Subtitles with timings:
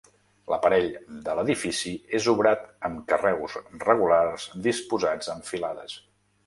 [0.51, 0.87] L'aparell
[1.27, 6.01] de l'edifici és obrat amb carreus regulars disposats en filades.